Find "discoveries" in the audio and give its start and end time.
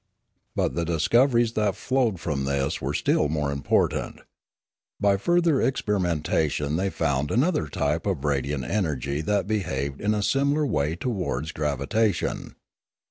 0.83-1.53